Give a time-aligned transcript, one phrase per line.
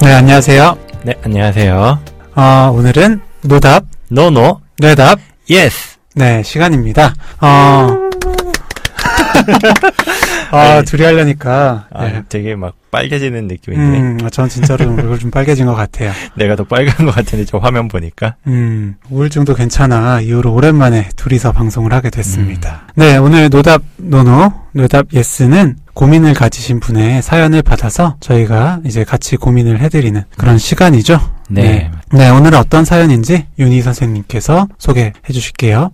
[0.00, 0.78] 네, 안녕하세요.
[1.02, 1.98] 네, 안녕하세요.
[2.36, 5.18] 어, 오늘은 노답, no no, 뇌답,
[5.50, 5.96] yes.
[6.14, 7.14] 네, 시간입니다.
[7.40, 7.96] 어,
[10.50, 10.82] 아, 네.
[10.82, 11.86] 둘이 하려니까.
[11.92, 12.22] 아, 네.
[12.28, 16.12] 되게 막 빨개지는 느낌인데 음, 전 진짜로 얼굴 좀 빨개진 것 같아요.
[16.34, 20.20] 내가 더 빨간 것 같은데 저 화면 보니까 음, 우울증도 괜찮아.
[20.20, 22.82] 이후로 오랜만에 둘이서 방송을 하게 됐습니다.
[22.88, 22.92] 음.
[22.96, 29.36] 네, 오늘 노답 no no, 노답 yes는 고민을 가지신 분의 사연을 받아서 저희가 이제 같이
[29.36, 31.20] 고민을 해드리는 그런 시간이죠.
[31.48, 31.90] 네.
[32.12, 35.90] 네, 오늘은 어떤 사연인지 윤희 선생님께서 소개해 주실게요.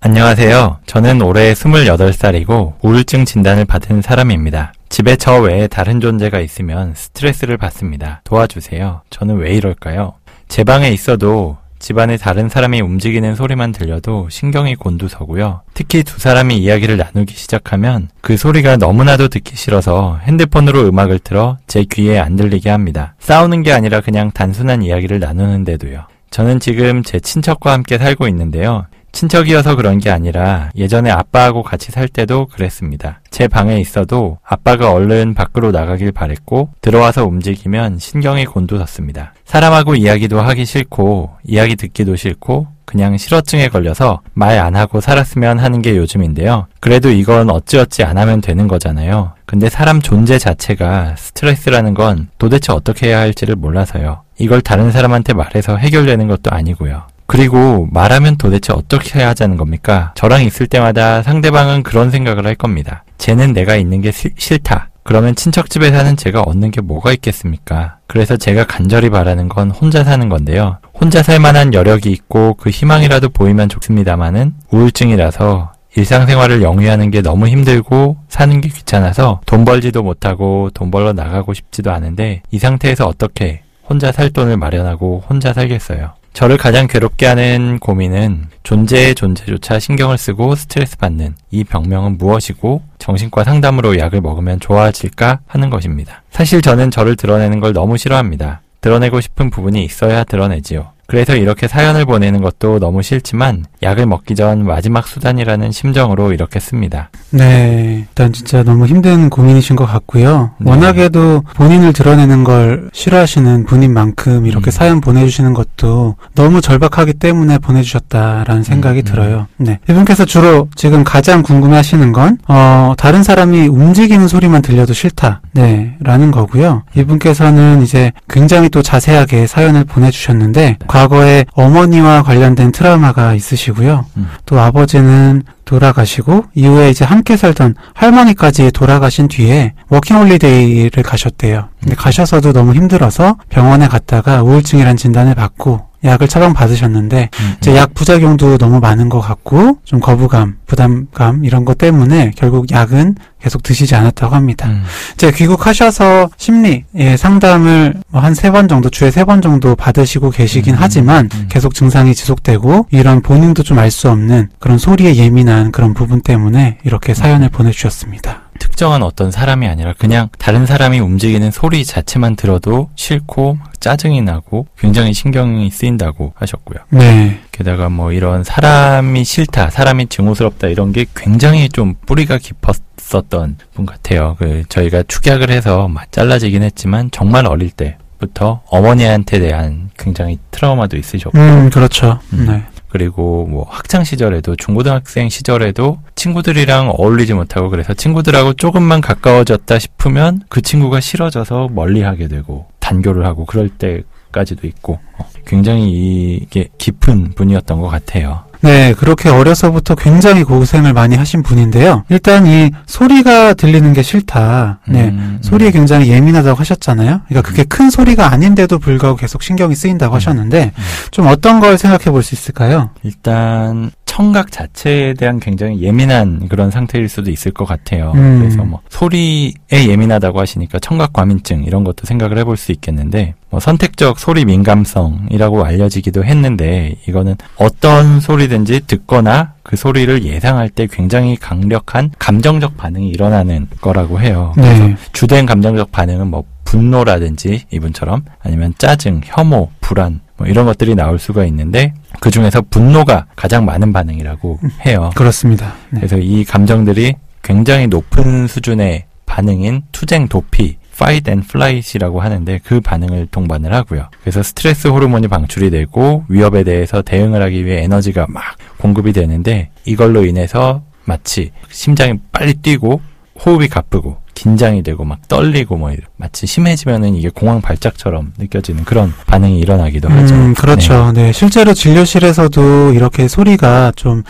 [0.00, 0.78] 안녕하세요.
[0.86, 4.72] 저는 올해 28살이고 우울증 진단을 받은 사람입니다.
[4.88, 8.20] 집에 저 외에 다른 존재가 있으면 스트레스를 받습니다.
[8.22, 9.02] 도와주세요.
[9.10, 10.14] 저는 왜 이럴까요?
[10.46, 15.62] 제 방에 있어도 집안에 다른 사람이 움직이는 소리만 들려도 신경이 곤두서고요.
[15.74, 21.82] 특히 두 사람이 이야기를 나누기 시작하면 그 소리가 너무나도 듣기 싫어서 핸드폰으로 음악을 틀어 제
[21.82, 23.14] 귀에 안 들리게 합니다.
[23.18, 26.04] 싸우는 게 아니라 그냥 단순한 이야기를 나누는데도요.
[26.30, 28.86] 저는 지금 제 친척과 함께 살고 있는데요.
[29.18, 33.20] 친척이어서 그런 게 아니라 예전에 아빠하고 같이 살 때도 그랬습니다.
[33.32, 39.34] 제 방에 있어도 아빠가 얼른 밖으로 나가길 바랬고 들어와서 움직이면 신경이 곤두섰습니다.
[39.44, 45.82] 사람하고 이야기도 하기 싫고 이야기 듣기도 싫고 그냥 실어증에 걸려서 말 안 하고 살았으면 하는
[45.82, 46.68] 게 요즘인데요.
[46.78, 49.32] 그래도 이건 어찌어찌 안 하면 되는 거잖아요.
[49.46, 54.22] 근데 사람 존재 자체가 스트레스라는 건 도대체 어떻게 해야 할지를 몰라서요.
[54.38, 57.02] 이걸 다른 사람한테 말해서 해결되는 것도 아니고요.
[57.38, 60.12] 그리고 말하면 도대체 어떻게 해야 하자는 겁니까?
[60.16, 63.04] 저랑 있을 때마다 상대방은 그런 생각을 할 겁니다.
[63.18, 64.88] 쟤는 내가 있는 게 시- 싫다.
[65.02, 67.98] 그러면 친척집에 사는 제가 얻는 게 뭐가 있겠습니까?
[68.06, 70.78] 그래서 제가 간절히 바라는 건 혼자 사는 건데요.
[70.94, 78.16] 혼자 살 만한 여력이 있고 그 희망이라도 보이면 좋습니다만은 우울증이라서 일상생활을 영위하는 게 너무 힘들고
[78.28, 84.12] 사는 게 귀찮아서 돈 벌지도 못하고 돈 벌러 나가고 싶지도 않은데 이 상태에서 어떻게 혼자
[84.12, 86.12] 살 돈을 마련하고 혼자 살겠어요.
[86.32, 93.44] 저를 가장 괴롭게 하는 고민은 존재의 존재조차 신경을 쓰고 스트레스 받는 이 병명은 무엇이고 정신과
[93.44, 96.22] 상담으로 약을 먹으면 좋아질까 하는 것입니다.
[96.30, 98.60] 사실 저는 저를 드러내는 걸 너무 싫어합니다.
[98.80, 100.92] 드러내고 싶은 부분이 있어야 드러내지요.
[101.10, 107.08] 그래서 이렇게 사연을 보내는 것도 너무 싫지만 약을 먹기 전 마지막 수단이라는 심정으로 이렇게 씁니다.
[107.30, 110.50] 네, 일단 진짜 너무 힘든 고민이신 것 같고요.
[110.58, 110.70] 네.
[110.70, 114.70] 워낙에도 본인을 드러내는 걸 싫어하시는 분인 만큼 이렇게 음.
[114.70, 119.04] 사연 보내주시는 것도 너무 절박하기 때문에 보내주셨다라는 생각이 음, 음.
[119.04, 119.46] 들어요.
[119.56, 119.78] 네.
[119.88, 125.40] 이분께서 주로 지금 가장 궁금해 하시는 건, 어, 다른 사람이 움직이는 소리만 들려도 싫다.
[125.52, 126.82] 네, 라는 거고요.
[126.94, 134.04] 이분께서는 이제 굉장히 또 자세하게 사연을 보내주셨는데, 과거에 어머니와 관련된 트라우마가 있으시고요.
[134.16, 134.28] 음.
[134.46, 141.68] 또 아버지는 돌아가시고 이후에 이제 함께 살던 할머니까지 돌아가신 뒤에 워킹홀리데이를 가셨대요.
[141.80, 148.58] 근데 가셔서도 너무 힘들어서 병원에 갔다가 우울증이란 진단을 받고 약을 처방 받으셨는데 이제 약 부작용도
[148.58, 154.34] 너무 많은 것 같고 좀 거부감, 부담감 이런 것 때문에 결국 약은 계속 드시지 않았다고
[154.34, 154.68] 합니다.
[154.68, 154.82] 음.
[155.14, 160.78] 이제 귀국하셔서 심리 예, 상담을 한세 번 정도 주에 세 번 정도 받으시고 계시긴 음,
[160.80, 161.46] 하지만 음.
[161.48, 166.78] 계속 증상이 지속되고 이런 본인도 좀 알 수 없는 그런 소리에 예민한 그런 부분 때문에
[166.84, 168.47] 이렇게 사연을 보내주셨습니다.
[168.58, 174.66] 특정한 어떤 사람이 아니라 그냥 다른 사람이 움직이는 소리 자체만 들어도 싫고 막 짜증이 나고
[174.78, 176.78] 굉장히 신경이 쓰인다고 하셨고요.
[176.90, 183.86] 네, 게다가 뭐 이런 사람이 싫다, 사람이 증오스럽다 이런 게 굉장히 좀 뿌리가 깊었었던 분
[183.86, 184.36] 같아요.
[184.38, 190.96] 그 저희가 축약을 해서 막 잘라지긴 했지만 정말 어릴 때 부터 어머니한테 대한 굉장히 트라우마도
[190.96, 192.18] 있으셨고 음 그렇죠.
[192.32, 192.46] 음.
[192.48, 200.40] 네, 그리고 뭐 학창 시절에도 중고등학생 시절에도 친구들이랑 어울리지 못하고 그래서 친구들하고 조금만 가까워졌다 싶으면
[200.48, 207.80] 그 친구가 싫어져서 멀리하게 되고 단교를 하고 그럴 때까지도 있고 어, 굉장히 이게 깊은 분이었던
[207.80, 208.47] 것 같아요.
[208.60, 212.04] 네, 그렇게 어려서부터 굉장히 고생을 많이 하신 분인데요.
[212.08, 214.80] 일단 이 소리가 들리는 게 싫다.
[214.88, 215.08] 네.
[215.08, 217.20] 음, 소리에 굉장히 예민하다고 하셨잖아요.
[217.28, 220.82] 그러니까 그게 큰 소리가 아닌데도 불구하고 계속 신경이 쓰인다고 하셨는데 음.
[221.10, 222.90] 좀 어떤 걸 생각해 볼 수 있을까요?
[223.04, 228.10] 일단 청각 자체에 대한 굉장히 예민한 그런 상태일 수도 있을 것 같아요.
[228.16, 228.40] 음.
[228.40, 234.18] 그래서 뭐 소리에 예민하다고 하시니까 청각 과민증 이런 것도 생각을 해볼 수 있겠는데 뭐 선택적
[234.18, 242.76] 소리 민감성이라고 알려지기도 했는데 이거는 어떤 소리든지 듣거나 그 소리를 예상할 때 굉장히 강력한 감정적
[242.76, 244.50] 반응이 일어나는 거라고 해요.
[244.56, 244.96] 그래서 네.
[245.12, 251.44] 주된 감정적 반응은 뭐 분노라든지 이분처럼 아니면 짜증, 혐오, 불안 뭐 이런 것들이 나올 수가
[251.46, 255.10] 있는데 그 중에서 분노가 가장 많은 반응이라고 해요.
[255.14, 255.74] 그렇습니다.
[255.90, 256.00] 네.
[256.00, 263.28] 그래서 이 감정들이 굉장히 높은 수준의 반응인 투쟁, 도피, fight and flight이라고 하는데 그 반응을
[263.30, 264.08] 동반을 하고요.
[264.20, 268.42] 그래서 스트레스 호르몬이 방출이 되고 위협에 대해서 대응을 하기 위해 에너지가 막
[268.78, 273.00] 공급이 되는데 이걸로 인해서 마치 심장이 빨리 뛰고
[273.44, 279.12] 호흡이 가쁘고 긴장이 되고 막 떨리고 뭐 이런- 마치 심해지면은 이게 공황 발작처럼 느껴지는 그런
[279.26, 280.34] 반응이 일어나기도 하죠.
[280.34, 281.10] 음, 그렇죠.
[281.12, 281.32] 네.
[281.32, 284.22] 실제로 진료실에서도 이렇게 소리가 좀,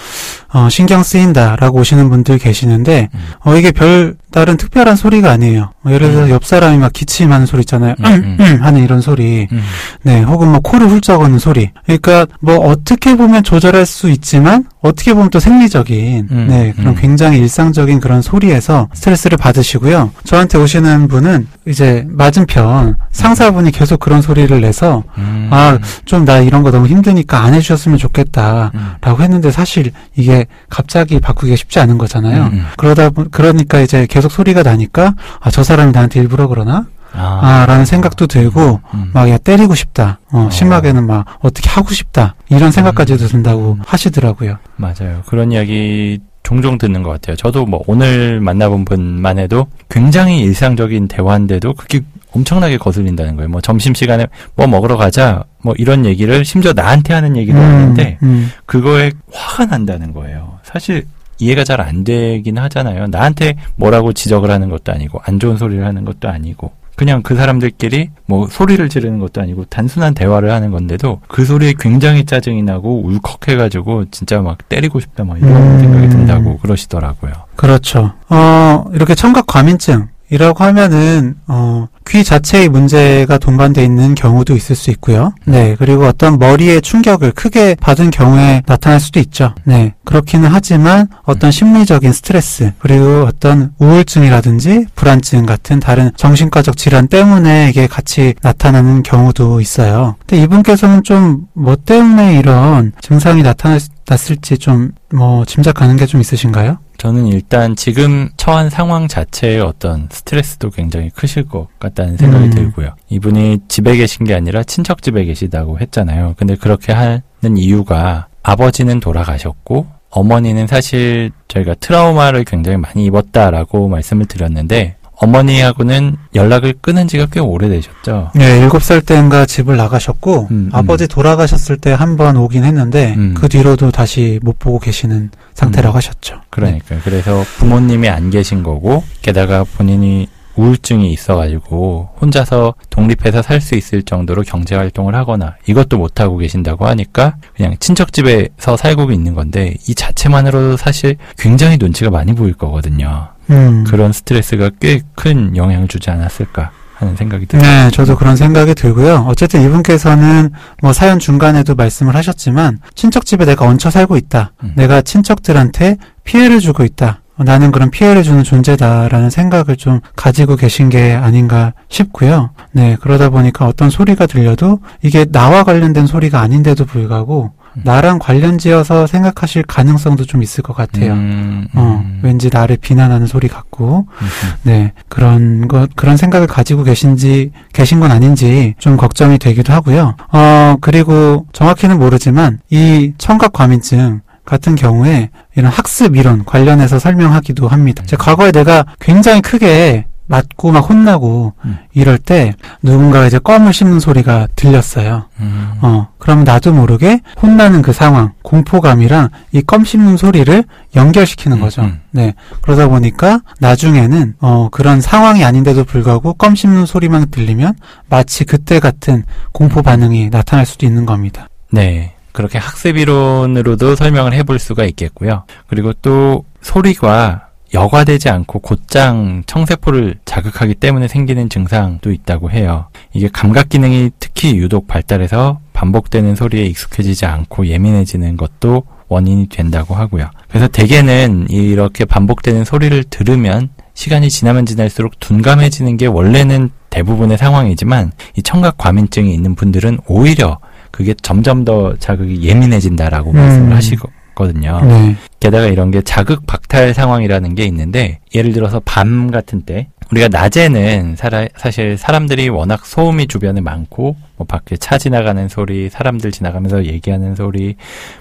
[0.52, 3.18] 어, 신경 쓰인다라고 오시는 분들 계시는데, 음.
[3.44, 5.70] 어, 이게 별, 다른 특별한 소리가 아니에요.
[5.84, 6.30] 어, 예를 들어서 음.
[6.30, 7.94] 옆 사람이 막 기침하는 소리 있잖아요.
[8.00, 8.44] 음, 음, 음.
[8.44, 9.48] 음 하는 이런 소리.
[9.50, 9.62] 음.
[10.02, 10.22] 네.
[10.22, 11.70] 혹은 뭐 코를 훌쩍거는 소리.
[11.84, 16.72] 그러니까 뭐 어떻게 보면 조절할 수 있지만, 어떻게 보면 또 생리적인, 음, 네.
[16.76, 16.94] 그런 음.
[17.00, 20.12] 굉장히 일상적인 그런 소리에서 스트레스를 받으시고요.
[20.24, 25.48] 저한테 오시는 분은 이제 맞은편 상사분이 계속 그런 소리를 내서, 음.
[25.50, 28.70] 아, 좀 나 이런 거 너무 힘드니까 안 해주셨으면 좋겠다.
[28.74, 28.90] 음.
[29.00, 32.42] 라고 했는데 사실 이게 갑자기 바꾸기가 쉽지 않은 거잖아요.
[32.42, 32.66] 음, 음.
[32.76, 36.86] 그러다, 보- 그러니까 이제 계속 소리가 나니까, 아, 저 사람이 나한테 일부러 그러나?
[37.12, 39.10] 아, 아, 라는 생각도 들고, 음.
[39.14, 40.18] 막, 야, 때리고 싶다.
[40.30, 40.50] 어, 어.
[40.50, 42.34] 심하게는 막, 어떻게 하고 싶다.
[42.48, 43.82] 이런 생각까지도 든다고 음.
[43.86, 44.58] 하시더라고요.
[44.76, 45.22] 맞아요.
[45.26, 46.18] 그런 이야기
[46.48, 47.36] 종종 듣는 것 같아요.
[47.36, 52.00] 저도 뭐 오늘 만나본 분만 해도 굉장히 일상적인 대화인데도 그게
[52.32, 53.50] 엄청나게 거슬린다는 거예요.
[53.50, 55.44] 뭐 점심시간에 뭐 먹으러 가자.
[55.62, 60.58] 뭐 이런 얘기를 심지어 나한테 하는 얘기도 하는데 음, 그거에 화가 난다는 거예요.
[60.62, 61.06] 사실
[61.38, 63.06] 이해가 잘 안 되긴 하잖아요.
[63.06, 68.10] 나한테 뭐라고 지적을 하는 것도 아니고 안 좋은 소리를 하는 것도 아니고 그냥 그 사람들끼리
[68.26, 74.06] 뭐 소리를 지르는 것도 아니고 단순한 대화를 하는 건데도 그 소리에 굉장히 짜증이 나고 울컥해가지고
[74.10, 75.78] 진짜 막 때리고 싶다 막 이런 음.
[75.78, 77.32] 생각이 든다고 그러시더라고요.
[77.54, 78.12] 그렇죠.
[78.28, 80.08] 어, 이렇게 청각 과민증.
[80.30, 85.32] 이라고 하면은 어, 귀 자체의 문제가 동반돼 있는 경우도 있을 수 있고요.
[85.44, 89.54] 네, 그리고 어떤 머리의 충격을 크게 받은 경우에 나타날 수도 있죠.
[89.64, 97.68] 네, 그렇기는 하지만 어떤 심리적인 스트레스 그리고 어떤 우울증이라든지 불안증 같은 다른 정신과적 질환 때문에
[97.70, 100.16] 이게 같이 나타나는 경우도 있어요.
[100.26, 106.78] 근데 이분께서는 좀 뭐 때문에 이런 증상이 나타났을지 좀 뭐 짐작하는 게 좀 있으신가요?
[106.98, 112.50] 저는 일단 지금 처한 상황 자체의 어떤 스트레스도 굉장히 크실 것 같다는 생각이 음.
[112.50, 112.94] 들고요.
[113.08, 116.34] 이분이 집에 계신 게 아니라 친척 집에 계시다고 했잖아요.
[116.36, 117.22] 근데 그렇게 하는
[117.56, 127.08] 이유가 아버지는 돌아가셨고 어머니는 사실 저희가 트라우마를 굉장히 많이 입었다라고 말씀을 드렸는데 어머니하고는 연락을 끊은
[127.08, 128.30] 지가 꽤 오래되셨죠.
[128.34, 133.34] 네, 일곱 살 때인가 집을 나가셨고, 음, 아버지 돌아가셨을 때 한 번 오긴 했는데, 음.
[133.36, 135.96] 그 뒤로도 다시 못 보고 계시는 상태라고 음.
[135.96, 136.40] 하셨죠.
[136.50, 137.00] 그러니까요.
[137.04, 144.42] 그래서 부모님이 안 계신 거고 게다가 본인이 우울증이 있어가지고 혼자서 독립해서 살 수 있을 정도로
[144.42, 149.94] 경제 활동을 하거나 이것도 못 하고 계신다고 하니까 그냥 친척 집에서 살고 있는 건데 이
[149.94, 153.28] 자체만으로도 사실 굉장히 눈치가 많이 보일 거거든요.
[153.50, 153.84] 음.
[153.84, 157.62] 그런 스트레스가 꽤 큰 영향을 주지 않았을까 하는 생각이 들어요.
[157.62, 159.24] 네, 저도 그런 생각이 들고요.
[159.28, 160.50] 어쨌든 이분께서는
[160.82, 164.52] 뭐 사연 중간에도 말씀을 하셨지만, 친척 집에 내가 얹혀 살고 있다.
[164.64, 164.72] 음.
[164.76, 167.20] 내가 친척들한테 피해를 주고 있다.
[167.36, 172.50] 어, 나는 그런 피해를 주는 존재다라는 생각을 좀 가지고 계신 게 아닌가 싶고요.
[172.72, 177.57] 네, 그러다 보니까 어떤 소리가 들려도 이게 나와 관련된 소리가 아닌데도 불구하고 음.
[177.74, 181.12] 나랑 관련지어서 생각하실 가능성도 좀 있을 것 같아요.
[181.12, 184.26] 음, 어, 음, 왠지 나를 비난하는 소리 같고, 음,
[184.62, 190.16] 네, 그런 것, 그런 생각을 가지고 계신지, 계신 건 아닌지 좀 걱정이 되기도 하고요.
[190.32, 198.02] 어, 그리고 정확히는 모르지만, 이 청각 과민증, 같은 경우에 이런 학습 이론 관련해서 설명하기도 합니다.
[198.06, 201.78] 제 과거에 내가 굉장히 크게 맞고 막 혼나고 음.
[201.94, 205.24] 이럴 때 누군가가 이제 껌을 씹는 소리가 들렸어요.
[205.40, 205.72] 음.
[205.80, 211.82] 어, 그럼 나도 모르게 혼나는 그 상황, 공포감이랑 이 껌 씹는 소리를 연결시키는 음, 거죠.
[211.82, 212.00] 음.
[212.10, 212.34] 네.
[212.62, 217.74] 그러다 보니까 나중에는, 어, 그런 상황이 아닌데도 불구하고 껌 씹는 소리만 들리면
[218.08, 221.48] 마치 그때 같은 공포 반응이 나타날 수도 있는 겁니다.
[221.72, 222.14] 네.
[222.32, 225.42] 그렇게 학습 이론으로도 설명을 해볼 수가 있겠고요.
[225.66, 232.86] 그리고 또 소리가 여과되지 않고 곧장 청세포를 자극하기 때문에 생기는 증상도 있다고 해요.
[233.12, 240.30] 이게 감각 기능이 특히 유독 발달해서 반복되는 소리에 익숙해지지 않고 예민해지는 것도 원인이 된다고 하고요.
[240.48, 248.42] 그래서 대개는 이렇게 반복되는 소리를 들으면 시간이 지나면 지날수록 둔감해지는 게 원래는 대부분의 상황이지만 이
[248.42, 250.58] 청각 과민증이 있는 분들은 오히려
[250.90, 253.36] 그게 점점 더 자극이 예민해진다라고 음.
[253.36, 253.96] 말씀을 하시
[254.38, 254.80] 거든요.
[254.84, 255.16] 네.
[255.40, 261.16] 게다가 이런 게 자극 박탈 상황이라는 게 있는데 예를 들어서 밤 같은 때 우리가 낮에는
[261.16, 267.34] 사라, 사실 사람들이 워낙 소음이 주변에 많고 뭐 밖에 차 지나가는 소리, 사람들 지나가면서 얘기하는
[267.34, 267.76] 소리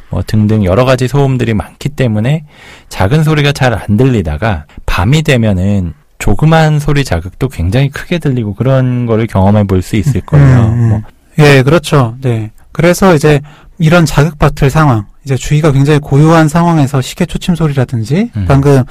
[0.10, 2.44] 뭐 등등 여러 가지 소음들이 많기 때문에
[2.90, 9.28] 작은 소리가 잘 안 들리다가 밤이 되면은 조그만 소리 자극도 굉장히 크게 들리고 그런 거를
[9.28, 10.46] 경험해 볼 수 있을 거예요.
[10.66, 10.90] 음, 음.
[10.90, 11.02] 뭐,
[11.40, 12.16] 예, 그렇죠.
[12.22, 12.52] 네.
[12.74, 13.40] 그래서 이제
[13.80, 18.46] 이런 자극받을 상황, 이제 주위가 굉장히 고요한 상황에서 시계 초침 소리라든지 음.
[18.48, 18.82] 방금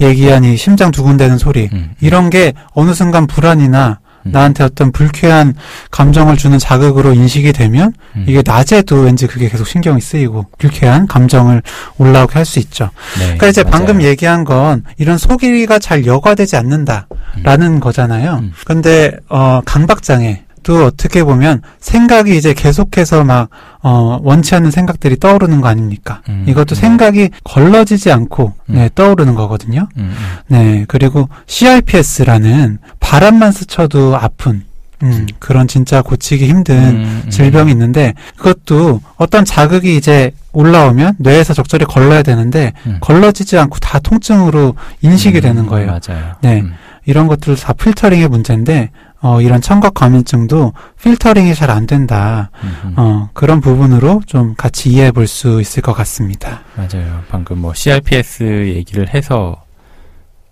[0.00, 4.32] 얘기한 이 심장 두근대는 소리 음, 이런 게 어느 순간 불안이나 음.
[4.32, 5.54] 나한테 어떤 불쾌한
[5.92, 8.24] 감정을 주는 자극으로 인식이 되면 음.
[8.26, 11.62] 이게 낮에도 왠지 그게 계속 신경이 쓰이고 불쾌한 감정을
[11.98, 12.90] 올라오게 할 수 있죠.
[13.18, 13.70] 네, 그러니까 이제 맞아요.
[13.70, 18.40] 방금 얘기한 건 이런 소리가 잘 여과되지 않는다라는 거잖아요.
[18.42, 18.52] 음.
[18.64, 23.48] 근데 어 강박장애 또 어떻게 보면 생각이 이제 계속해서 막
[23.82, 26.22] 어, 원치 않는 생각들이 떠오르는 거 아닙니까?
[26.28, 26.76] 음, 이것도 음.
[26.76, 28.74] 생각이 걸러지지 않고 음.
[28.74, 29.88] 네, 떠오르는 거거든요.
[29.96, 30.36] 음, 음.
[30.48, 34.64] 네, 그리고 CRPS라는 바람만 스쳐도 아픈
[35.02, 37.30] 음, 그런 진짜 고치기 힘든 음, 음.
[37.30, 42.98] 질병이 있는데 그것도 어떤 자극이 이제 올라오면 뇌에서 적절히 걸러야 되는데 음.
[43.00, 45.86] 걸러지지 않고 다 통증으로 인식이 음, 되는 거예요.
[45.86, 46.32] 맞아요.
[46.40, 46.60] 네.
[46.60, 46.74] 음.
[47.04, 48.90] 이런 것들 다 필터링의 문제인데
[49.24, 52.50] 어, 이런 청각 과민증도 필터링이 잘 안 된다.
[52.62, 52.92] 음.
[52.96, 56.60] 어, 그런 부분으로 좀 같이 이해해 볼 수 있을 것 같습니다.
[56.76, 57.22] 맞아요.
[57.30, 59.56] 방금 뭐 CRPS 얘기를 해서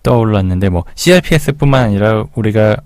[0.03, 2.77] 떠올랐는데 뭐 CRPS뿐만 아니라 우리가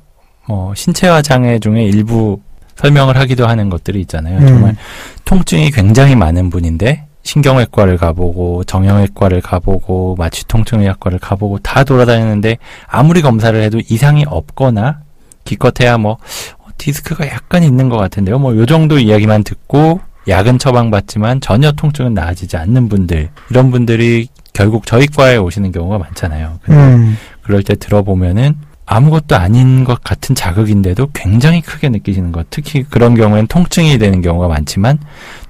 [0.48, 2.40] 뭐 신체화 장애 중에 일부
[2.74, 4.38] 설명을 하기도 하는 것들이 있잖아요.
[4.40, 4.46] 음.
[4.48, 4.76] 정말
[5.24, 13.80] 통증이 굉장히 많은 분인데 신경외과를 가보고 정형외과를 가보고 마취통증의학과를 가보고 다 돌아다니는데 아무리 검사를 해도
[13.88, 15.05] 이상이 없거나
[15.46, 16.12] 기껏해야 뭐
[16.58, 18.38] 어, 디스크가 약간 있는 것 같은데요.
[18.38, 24.84] 뭐 요 정도 이야기만 듣고 약은 처방받지만 전혀 통증은 나아지지 않는 분들 이런 분들이 결국
[24.86, 26.58] 저희 과에 오시는 경우가 많잖아요.
[26.62, 28.56] 근데 음, 그럴 때 들어보면은
[28.88, 32.46] 아무것도 아닌 것 같은 자극인데도 굉장히 크게 느끼시는 것.
[32.50, 34.98] 특히 그런 경우엔 통증이 되는 경우가 많지만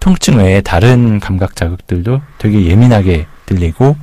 [0.00, 3.96] 통증 외에 다른 감각 자극들도 되게 예민하게 들리고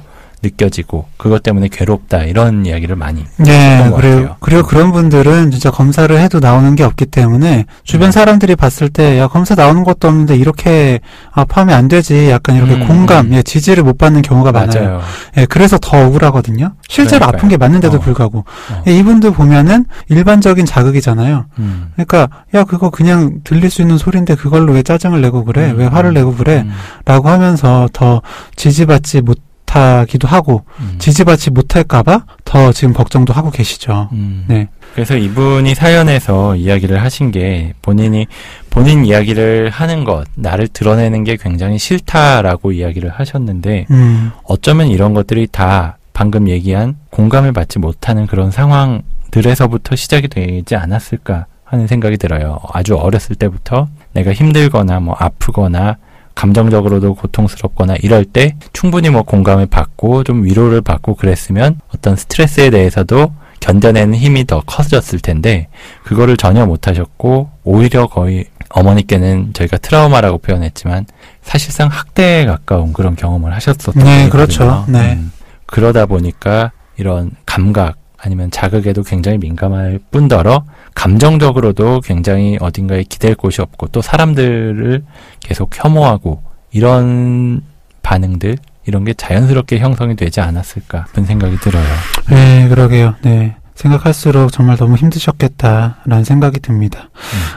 [0.43, 4.35] 느껴지고 그것 때문에 괴롭다 이런 이야기를 많이 네, 것 그리고.
[4.39, 8.11] 그리고 그런 분들은 진짜 검사를 해도 나오는 게 없기 때문에 주변 음.
[8.11, 10.99] 사람들이 봤을 때, 야, 검사 나오는 것도 없는데 이렇게
[11.31, 12.29] 아파하면 안 되지.
[12.29, 13.33] 약간 이렇게 음, 공감, 음.
[13.33, 14.83] 예, 지지를 못 받는 경우가 많아요.
[14.83, 15.01] 맞아요.
[15.37, 16.73] 예, 그래서 더 억울하거든요.
[16.87, 17.37] 실제로 그러니까요.
[17.37, 17.99] 아픈 게 맞는데도 어.
[17.99, 18.39] 불구하고.
[18.39, 18.83] 어.
[18.87, 21.45] 예, 이분들 보면은 일반적인 자극이잖아요.
[21.59, 21.91] 음.
[21.93, 25.71] 그러니까, 야, 그거 그냥 들릴 수 있는 소리인데 그걸로 왜 짜증을 내고 그래?
[25.71, 26.63] 음, 왜 화를 내고 그래?
[26.65, 26.71] 음,
[27.05, 28.21] 라고 하면서 더
[28.55, 29.39] 지지받지 못
[29.73, 30.95] 하기도 하고, 음.
[30.99, 34.09] 지지받지 못할까봐 더 지금 걱정도 하고 계시죠.
[34.11, 34.45] 음.
[34.47, 34.67] 네.
[34.93, 38.27] 그래서 이분이 사연에서 이야기를 하신 게 본인이
[38.69, 45.47] 본인 이야기를 하는 것, 나를 드러내는 게 굉장히 싫다라고 이야기를 하셨는데 음, 어쩌면 이런 것들이
[45.51, 52.59] 다 방금 얘기한 공감을 받지 못하는 그런 상황들에서부터 시작이 되지 않았을까 하는 생각이 들어요.
[52.71, 55.97] 아주 어렸을 때부터 내가 힘들거나 뭐 아프거나
[56.35, 63.31] 감정적으로도 고통스럽거나 이럴 때 충분히 뭐 공감을 받고 좀 위로를 받고 그랬으면 어떤 스트레스에 대해서도
[63.59, 65.67] 견뎌내는 힘이 더 커졌을 텐데
[66.03, 71.05] 그거를 전혀 못하셨고 오히려 거의 어머니께는 저희가 트라우마라고 표현했지만
[71.41, 74.29] 사실상 학대에 가까운 그런 경험을 하셨었던 네, 거거든요.
[74.29, 74.85] 그렇죠.
[74.89, 75.13] 네.
[75.13, 75.31] 음,
[75.65, 80.63] 그러다 보니까 이런 감각 아니면 자극에도 굉장히 민감할 뿐더러
[80.95, 85.03] 감정적으로도 굉장히 어딘가에 기댈 곳이 없고 또 사람들을
[85.41, 87.61] 계속 혐오하고 이런
[88.01, 91.85] 반응들 이런 게 자연스럽게 형성이 되지 않았을까 그런 생각이 들어요.
[92.29, 93.15] 네, 그러게요.
[93.23, 93.55] 네.
[93.75, 97.09] 생각할수록 정말 너무 힘드셨겠다라는 생각이 듭니다.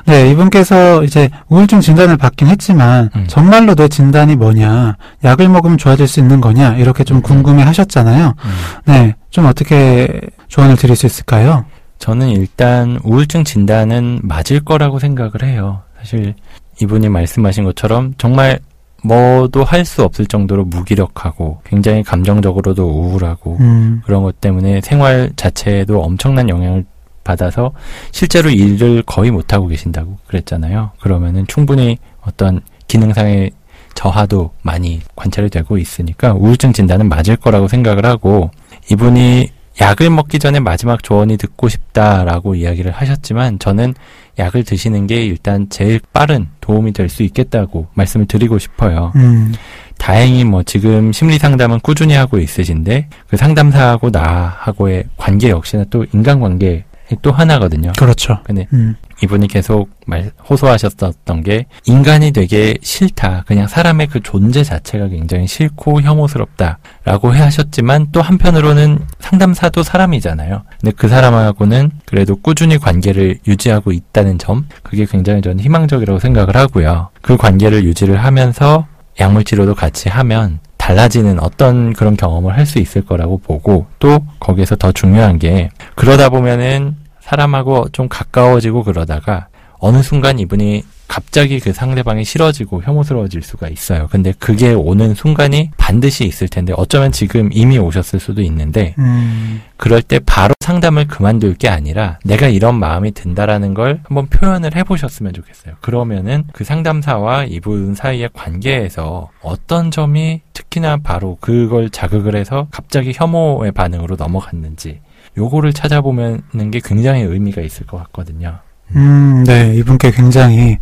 [0.07, 3.27] 네, 이분께서 이제 우울증 진단을 받긴 했지만 음.
[3.29, 7.23] 정말로 내 진단이 뭐냐, 약을 먹으면 좋아질 수 있는 거냐 이렇게 좀 음.
[7.23, 8.35] 궁금해 하셨잖아요.
[8.37, 8.51] 음.
[8.87, 11.65] 네, 좀 어떻게 조언을 드릴 수 있을까요?
[11.99, 15.83] 저는 일단 우울증 진단은 맞을 거라고 생각을 해요.
[15.99, 16.35] 사실
[16.81, 18.59] 이분이 말씀하신 것처럼 정말
[19.07, 26.03] 뭐도 할 수 없을 정도로 무기력하고 굉장히 감정적으로도 우울하고 음, 그런 것 때문에 생활 자체에도
[26.03, 26.85] 엄청난 영향을
[27.23, 27.73] 받아서
[28.11, 30.91] 실제로 일을 거의 못하고 계신다고 그랬잖아요.
[31.01, 33.53] 그러면은 충분히 어떤 기능상의
[33.95, 38.51] 저하도 많이 관찰이 되고 있으니까 우울증 진단은 맞을 거라고 생각을 하고
[38.91, 43.95] 이분이 약을 먹기 전에 마지막 조언이 듣고 싶다라고 이야기를 하셨지만 저는
[44.39, 49.13] 약을 드시는 게 일단 제일 빠른 도움이 될 수 있겠다고 말씀을 드리고 싶어요.
[49.17, 49.55] 음,
[49.99, 56.85] 다행히 뭐 지금 심리 상담은 꾸준히 하고 있으신데 그 상담사하고 나하고의 관계 역시나 또 인간관계
[57.23, 57.93] 또 하나거든요.
[57.97, 58.39] 그렇죠.
[58.45, 63.45] 근데 음, 이분이 계속 말 호소하셨었던 게 인간이 되게 싫다.
[63.47, 70.63] 그냥 사람의 그 존재 자체가 굉장히 싫고 혐오스럽다라고 해 하셨지만 또 한편으로는 상담사도 사람이잖아요.
[70.81, 77.11] 근데 그 사람하고는 그래도 꾸준히 관계를 유지하고 있다는 점 그게 굉장히 저는 희망적이라고 생각을 하고요.
[77.23, 78.87] 그 관계를 유지를 하면서
[79.19, 84.75] 약물 치료도 같이 하면 달라지는 어떤 그런 경험을 할 수 있을 거라고 보고 또 거기에서
[84.75, 89.47] 더 중요한 게 그러다 보면은 사람하고 좀 가까워지고 그러다가
[89.79, 94.09] 어느 순간 이분이 갑자기 그 상대방이 싫어지고 혐오스러워질 수가 있어요.
[94.11, 100.03] 근데 그게 오는 순간이 반드시 있을 텐데 어쩌면 지금 이미 오셨을 수도 있는데 음, 그럴
[100.03, 105.75] 때 바로 상담을 그만둘 게 아니라 내가 이런 마음이 든다라는 걸 한번 표현을 해보셨으면 좋겠어요.
[105.81, 110.41] 그러면은 그 상담사와 이분 사이의 관계에서 어떤 점이
[110.77, 115.01] 특히나 바로 그걸 자극을 해서 갑자기 혐오의 반응으로 넘어갔는지
[115.37, 118.59] 요거를 찾아보는 게 굉장히 의미가 있을 것 같거든요.
[118.95, 120.79] 음, 네, 이분께 굉장히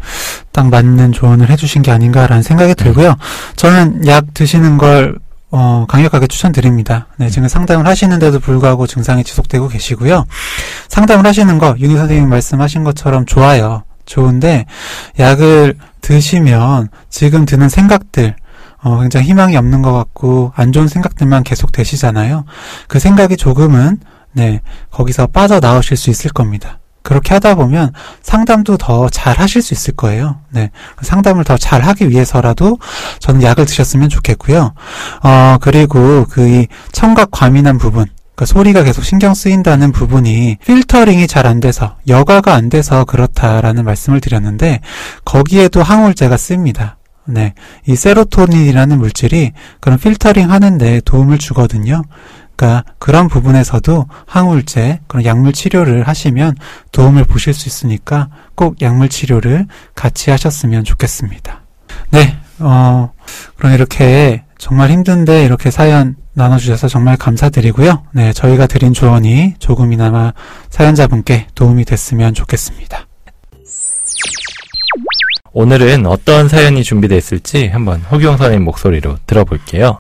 [0.53, 3.17] 딱 맞는 조언을 해주신 게 아닌가라는 생각이 들고요.
[3.57, 5.19] 저는 약 드시는 걸
[5.51, 7.07] 어, 강력하게 추천드립니다.
[7.17, 10.25] 네, 지금 상담을 하시는데도 불구하고 증상이 지속되고 계시고요.
[10.89, 13.85] 상담을 하시는 거, 윤희 선생님 말씀하신 것처럼 좋아요.
[14.05, 14.67] 좋은데,
[15.21, 18.35] 약을 드시면 지금 드는 생각들,
[18.85, 22.45] 어, 굉장히 희망이 없는 것 같고, 안 좋은 생각들만 계속 되시잖아요.
[22.87, 23.99] 그 생각이 조금은,
[24.33, 24.61] 네,
[24.91, 26.79] 거기서 빠져 나오실 수 있을 겁니다.
[27.03, 30.39] 그렇게 하다 보면 상담도 더 잘 하실 수 있을 거예요.
[30.51, 30.71] 네.
[31.03, 32.79] 상담을 더 잘 하기 위해서라도
[33.19, 34.73] 저는 약을 드셨으면 좋겠고요.
[35.23, 41.47] 어, 그리고 그 이 청각 과민한 부분, 그 소리가 계속 신경 쓰인다는 부분이 필터링이 잘
[41.47, 44.81] 안 돼서, 여가가 안 돼서 그렇다라는 말씀을 드렸는데,
[45.25, 46.97] 거기에도 항우울제가 씁니다.
[47.27, 47.55] 네.
[47.87, 52.03] 이 세로토닌이라는 물질이 그런 필터링 하는데 도움을 주거든요.
[52.57, 56.57] 그러니까 그런 부분에서도 항우울제, 그런 약물 치료를 하시면
[56.93, 61.63] 도움을 보실 수 있으니까 꼭 약물 치료를 같이 하셨으면 좋겠습니다.
[62.11, 63.13] 네, 어,
[63.57, 68.05] 그럼 이렇게 정말 힘든데 이렇게 사연 나눠주셔서 정말 감사드리고요.
[68.13, 70.33] 네, 저희가 드린 조언이 조금이나마
[70.71, 73.07] 사연자분께 도움이 됐으면 좋겠습니다.
[75.57, 79.99] 오늘은 어떤 사연이 준비됐을지 한번 허경 선생님 목소리로 들어볼게요.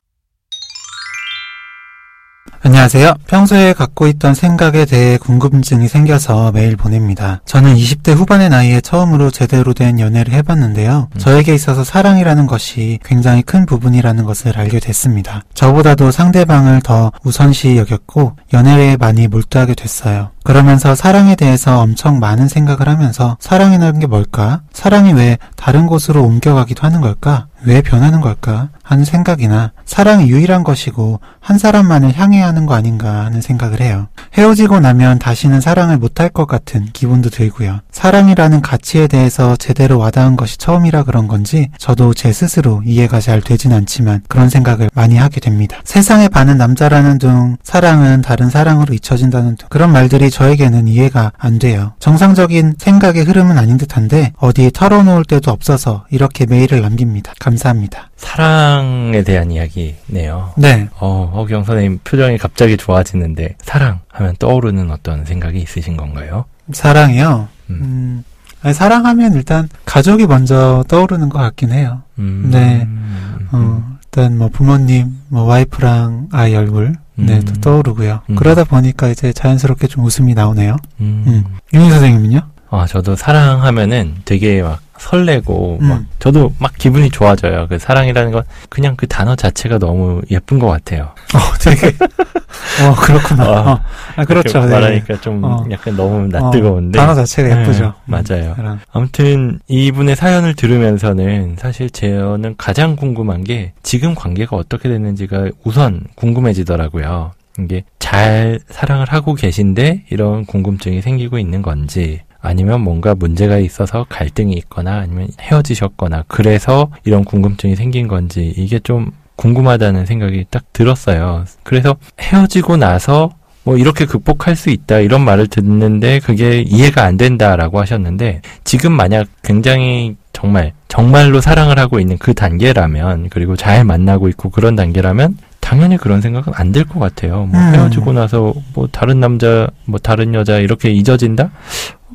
[2.60, 3.14] 안녕하세요.
[3.28, 7.40] 평소에 갖고 있던 생각에 대해 궁금증이 생겨서 메일 보냅니다.
[7.44, 11.08] 저는 20대 후반의 나이에 처음으로 제대로 된 연애를 해봤는데요.
[11.14, 11.18] 음.
[11.18, 15.44] 저에게 있어서 사랑이라는 것이 굉장히 큰 부분이라는 것을 알게 됐습니다.
[15.54, 20.30] 저보다도 상대방을 더 우선시 여겼고 연애에 많이 몰두하게 됐어요.
[20.44, 24.60] 그러면서 사랑에 대해서 엄청 많은 생각을 하면서 사랑이라는 게 뭘까?
[24.72, 27.46] 사랑이 왜 다른 곳으로 옮겨가기도 하는 걸까?
[27.64, 28.68] 왜 변하는 걸까?
[28.82, 34.08] 하는 생각이나 사랑이 유일한 것이고 한 사람만을 향해야 하는 거 아닌가 하는 생각을 해요.
[34.36, 37.80] 헤어지고 나면 다시는 사랑을 못할 것 같은 기분도 들고요.
[37.90, 43.72] 사랑이라는 가치에 대해서 제대로 와닿은 것이 처음이라 그런 건지 저도 제 스스로 이해가 잘 되진
[43.72, 45.78] 않지만 그런 생각을 많이 하게 됩니다.
[45.84, 51.92] 세상에 반은 남자라는 둥, 사랑은 다른 사랑으로 잊혀진다는 둥 그런 말들이 저에게는 이해가 안 돼요.
[52.00, 57.34] 정상적인 생각의 흐름은 아닌 듯한데 어디에 털어놓을 데도 없어서 이렇게 메일을 남깁니다.
[57.38, 58.10] 감사합니다.
[58.16, 60.54] 사랑에 대한 이야기네요.
[60.56, 60.88] 네.
[60.98, 66.46] 어, 허경 선생님 표정이 갑자기 좋아지는데 사랑 하면 떠오르는 어떤 생각이 있으신 건가요?
[66.72, 67.46] 사랑이요.
[67.70, 68.24] 음.
[68.64, 72.02] 음, 사랑하면 일단 가족이 먼저 떠오르는 것 같긴 해요.
[72.18, 72.48] 음.
[72.50, 72.82] 네.
[72.82, 73.48] 음.
[73.52, 77.44] 어, 일단 뭐 부모님, 뭐 와이프랑 아이 얼굴, 네, 음.
[77.44, 78.20] 또 떠오르고요.
[78.30, 78.36] 음.
[78.36, 80.76] 그러다 보니까 이제 자연스럽게 좀 웃음이 나오네요.
[81.00, 81.24] 음.
[81.26, 81.44] 음.
[81.72, 82.40] 윤희 선생님은요?
[82.70, 85.88] 아, 저도 사랑하면은 되게 막 설레고, 음.
[85.88, 87.66] 막, 저도 막 기분이 좋아져요.
[87.68, 91.12] 그 사랑이라는 건 그냥 그 단어 자체가 너무 예쁜 것 같아요.
[91.34, 93.44] 어, 되게, 어, 그렇구나.
[93.44, 93.80] 아, 어,
[94.16, 94.60] 아, 그렇죠.
[94.60, 94.68] 네.
[94.70, 95.64] 말하니까 좀 어.
[95.70, 96.98] 약간 너무 어, 낯뜨거운데.
[96.98, 97.84] 단어 자체가 예쁘죠.
[97.84, 98.54] 네, 맞아요.
[98.54, 98.80] 사랑.
[98.92, 107.32] 아무튼 이분의 사연을 들으면서는 사실 저는 가장 궁금한 게 지금 관계가 어떻게 됐는지가 우선 궁금해지더라고요.
[107.60, 114.52] 이게 잘 사랑을 하고 계신데 이런 궁금증이 생기고 있는 건지 아니면 뭔가 문제가 있어서 갈등이
[114.54, 121.44] 있거나 아니면 헤어지셨거나 그래서 이런 궁금증이 생긴 건지 이게 좀 궁금하다는 생각이 딱 들었어요.
[121.64, 123.30] 그래서 헤어지고 나서
[123.64, 129.26] 뭐 이렇게 극복할 수 있다 이런 말을 듣는데 그게 이해가 안 된다라고 하셨는데 지금 만약
[129.42, 135.96] 굉장히 정말 정말로 사랑을 하고 있는 그 단계라면 그리고 잘 만나고 있고 그런 단계라면 당연히
[135.96, 137.46] 그런 생각은 안 들 것 같아요.
[137.46, 137.74] 뭐 음.
[137.74, 141.50] 헤어지고 나서 뭐 다른 남자 뭐 다른 여자 이렇게 잊어진다?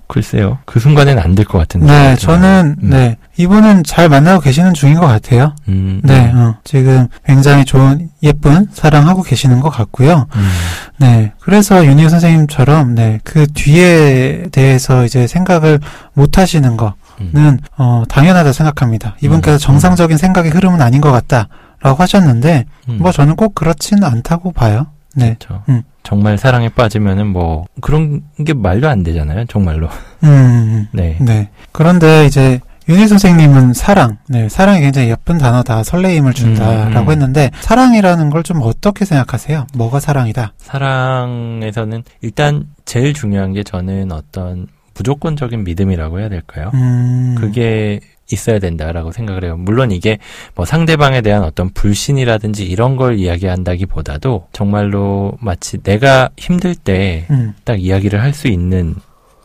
[0.10, 0.58] 글쎄요.
[0.66, 1.86] 그 순간에는 안 될 것 같은데.
[1.86, 2.90] 네, 저는, 음.
[2.90, 5.56] 네, 이분은 잘 만나고 계시는 중인 것 같아요.
[5.68, 10.26] 음, 네, 음, 어, 지금 굉장히 좋은, 예쁜 사랑하고 계시는 것 같고요.
[10.36, 10.50] 음,
[10.98, 11.32] 네.
[11.40, 15.80] 그래서 윤희 선생님처럼, 네, 그 뒤에 대해서 이제 생각을
[16.14, 16.92] 못 하시는 거는,
[17.36, 17.58] 음.
[17.78, 19.16] 어, 당연하다 생각합니다.
[19.22, 19.60] 이분께서 음.
[19.60, 21.48] 정상적인 생각의 흐름은 아닌 것 같다.
[21.82, 22.98] 라고 하셨는데, 음.
[23.00, 24.88] 뭐 저는 꼭 그렇지는 않다고 봐요.
[25.16, 25.36] 네.
[25.40, 25.64] 그렇죠.
[25.70, 25.84] 음.
[26.04, 29.46] 정말 사랑에 빠지면은 뭐 그런 게 말도 안 되잖아요.
[29.46, 29.90] 정말로.
[30.24, 31.18] 음, 네.
[31.22, 31.50] 네.
[31.72, 37.12] 그런데 이제, 윤희 선생님은 사랑, 네, 사랑이 굉장히 예쁜 단어다, 설레임을 준다라고 음, 음.
[37.12, 39.68] 했는데 사랑이라는 걸 좀 어떻게 생각하세요?
[39.76, 40.54] 뭐가 사랑이다?
[40.58, 46.72] 사랑에서는 일단 제일 중요한 게 저는 어떤 무조건적인 믿음이라고 해야 될까요?
[46.74, 48.00] 음, 그게
[48.32, 49.56] 있어야 된다라고 생각을 해요.
[49.58, 50.20] 물론 이게
[50.56, 57.82] 뭐 상대방에 대한 어떤 불신이라든지 이런 걸 이야기한다기보다도 정말로 마치 내가 힘들 때 음, 딱
[57.82, 58.96] 이야기를 할 수 있는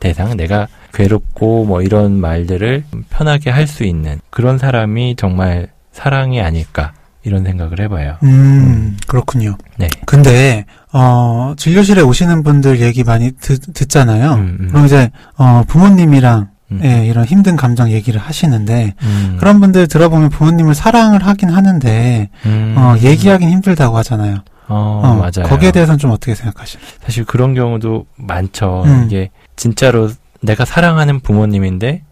[0.01, 6.93] 대상, 내가 괴롭고 뭐 이런 말들을 편하게 할 수 있는 그런 사람이 정말 사랑이 아닐까
[7.25, 8.17] 이런 생각을 해봐요.
[8.23, 9.57] 음, 그렇군요.
[9.79, 9.89] 네.
[10.05, 14.35] 근데 어 진료실에 오시는 분들 얘기 많이 듣, 듣잖아요.
[14.35, 14.69] 음, 음.
[14.69, 16.49] 그럼 이제 어 부모님이랑
[16.83, 16.85] 음.
[16.85, 19.37] 예, 이런 힘든 감정 얘기를 하시는데 음.
[19.39, 22.75] 그런 분들 들어보면 부모님을 사랑을 하긴 하는데 음.
[22.77, 24.39] 어 얘기하긴 힘들다고 하잖아요.
[24.69, 25.49] 어, 어, 맞아요.
[25.49, 26.87] 거기에 대해서는 좀 어떻게 생각하시나요?
[27.05, 28.85] 사실 그런 경우도 많죠.
[28.87, 29.05] 음.
[29.07, 30.11] 이게 진짜로
[30.41, 32.03] 내가 사랑하는 부모님인데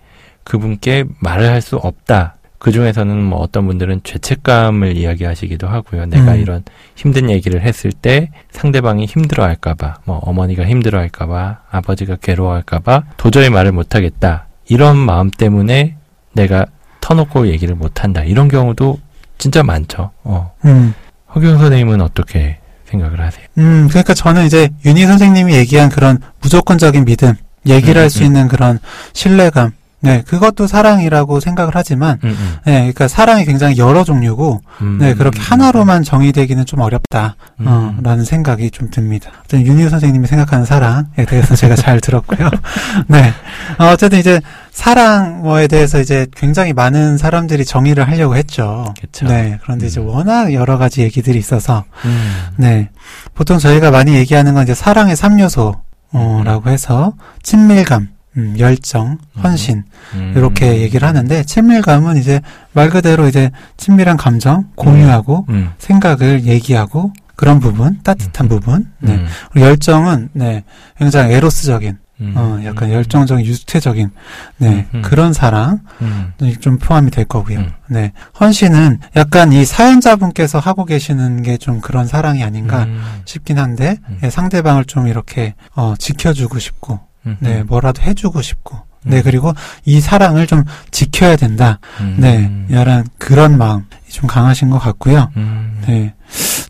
[0.44, 2.36] 그분께 말을 할 수 없다.
[2.58, 6.06] 그 중에서는 뭐 어떤 분들은 죄책감을 이야기하시기도 하고요.
[6.06, 6.40] 내가 음.
[6.40, 6.62] 이런
[6.94, 14.46] 힘든 얘기를 했을 때 상대방이 힘들어할까봐, 뭐 어머니가 힘들어할까봐, 아버지가 괴로워할까봐 도저히 말을 못하겠다.
[14.68, 15.96] 이런 마음 때문에
[16.32, 16.66] 내가
[17.00, 18.22] 터놓고 얘기를 못한다.
[18.24, 18.98] 이런 경우도
[19.38, 20.10] 진짜 많죠.
[20.22, 20.52] 어.
[20.64, 20.94] 음.
[21.34, 23.44] 허경 선생님은 어떻게 생각을 하세요?
[23.58, 27.34] 음, 그러니까 저는 이제 윤희 선생님이 얘기한 그런 무조건적인 믿음,
[27.66, 28.26] 얘기를 음, 할수 음.
[28.26, 28.78] 있는 그런
[29.14, 29.72] 신뢰감,
[30.02, 32.56] 네, 그것도 사랑이라고 생각을 하지만, 음, 음.
[32.64, 37.66] 네, 그러니까 사랑이 굉장히 여러 종류고, 음, 네, 그렇게 음, 하나로만 정의되기는 좀 어렵다, 음.
[37.68, 39.30] 어, 라는 생각이 좀 듭니다.
[39.44, 42.50] 어쨌든 윤희 선생님이 생각하는 사랑에 대해서 제가 잘 들었고요.
[43.06, 43.32] 네.
[43.78, 44.40] 어, 어쨌든 이제
[44.72, 48.92] 사랑 뭐에 대해서 이제 굉장히 많은 사람들이 정의를 하려고 했죠.
[49.00, 49.26] 그쵸.
[49.26, 49.58] 네.
[49.62, 50.08] 그런데 이제 음.
[50.08, 52.32] 워낙 여러 가지 얘기들이 있어서, 음.
[52.56, 52.90] 네.
[53.34, 55.78] 보통 저희가 많이 얘기하는 건 이제 사랑의 3요소,
[56.14, 57.12] 어, 라고 해서,
[57.44, 60.32] 친밀감, 음, 열정, 헌신, 음.
[60.36, 62.40] 이렇게 얘기를 하는데, 친밀감은 이제
[62.72, 65.70] 말 그대로 이제 친밀한 감정, 공유하고, 음.
[65.78, 69.14] 생각을 얘기하고, 그런 부분, 따뜻한 부분, 네.
[69.16, 69.26] 음.
[69.52, 70.64] 그리고 열정은, 네,
[70.96, 72.32] 굉장히 에로스적인, 음.
[72.36, 74.10] 어, 약간 열정적인, 유태적인,
[74.58, 75.02] 네, 음, 음.
[75.02, 76.32] 그런 사랑, 음.
[76.60, 77.58] 좀 포함이 될 거고요.
[77.58, 77.70] 음.
[77.88, 78.12] 네.
[78.38, 83.02] 헌신은 약간 이 사연자분께서 하고 계시는 게 좀 그런 사랑이 아닌가 음.
[83.24, 84.18] 싶긴 한데, 음.
[84.22, 87.36] 예, 상대방을 좀 이렇게, 어, 지켜주고 싶고, 음.
[87.40, 89.22] 네, 뭐라도 해주고 싶고, 네, 음.
[89.22, 89.52] 그리고
[89.84, 91.78] 이 사랑을 좀 지켜야 된다.
[92.00, 92.16] 음.
[92.18, 95.30] 네, 약간 그런 마음이 좀 강하신 것 같고요.
[95.36, 95.82] 음.
[95.86, 96.14] 네.